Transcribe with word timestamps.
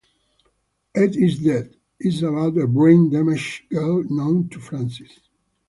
"Ed 0.95 1.15
Is 1.15 1.37
Dead" 1.37 1.75
is 1.99 2.23
about 2.23 2.57
a 2.57 2.65
brain-damaged 2.65 3.69
girl 3.69 4.03
known 4.09 4.49
to 4.49 4.59
Francis. 4.59 5.19